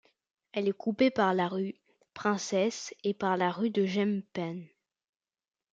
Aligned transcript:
Elle 0.53 0.67
est 0.67 0.73
coupée 0.75 1.11
par 1.11 1.35
la 1.35 1.47
rue 1.47 1.75
Princesse 2.15 2.91
et 3.03 3.13
par 3.13 3.37
la 3.37 3.51
rue 3.51 3.69
de 3.69 3.85
Jemmappes. 3.85 4.65